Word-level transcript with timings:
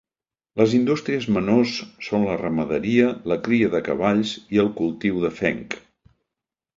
Les 0.59 0.71
indústries 0.75 1.25
menors 1.33 1.73
són 2.07 2.25
la 2.29 2.37
ramaderia, 2.41 3.11
la 3.33 3.37
cria 3.49 3.69
de 3.75 3.81
cavalls 3.89 4.31
i 4.57 4.63
el 4.65 4.73
cultiu 4.81 5.21
de 5.27 5.31
fenc. 5.41 5.77